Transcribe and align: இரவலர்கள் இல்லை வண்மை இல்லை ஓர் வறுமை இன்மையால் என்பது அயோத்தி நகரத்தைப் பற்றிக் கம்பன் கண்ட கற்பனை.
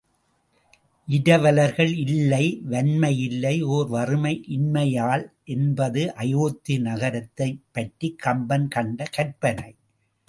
இரவலர்கள் 1.07 1.91
இல்லை 1.97 2.61
வண்மை 2.63 3.19
இல்லை 3.19 3.61
ஓர் 3.61 3.87
வறுமை 3.87 4.33
இன்மையால் 4.49 5.25
என்பது 5.43 6.13
அயோத்தி 6.15 6.79
நகரத்தைப் 6.79 7.61
பற்றிக் 7.71 8.19
கம்பன் 8.19 8.67
கண்ட 8.67 9.03
கற்பனை. 9.11 9.75